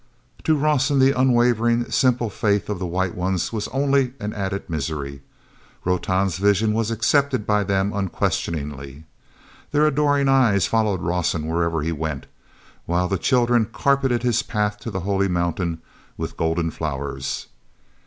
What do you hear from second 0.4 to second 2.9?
o Rawson the unwavering, simple faith of the